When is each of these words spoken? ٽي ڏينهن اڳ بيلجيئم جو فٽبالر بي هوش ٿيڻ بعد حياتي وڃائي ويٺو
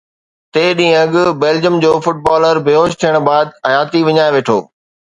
ٽي 0.53 0.63
ڏينهن 0.79 1.17
اڳ 1.25 1.33
بيلجيئم 1.43 1.75
جو 1.85 1.91
فٽبالر 2.07 2.55
بي 2.69 2.73
هوش 2.81 2.91
ٿيڻ 3.05 3.15
بعد 3.31 3.47
حياتي 3.71 3.99
وڃائي 4.11 4.31
ويٺو 4.39 4.59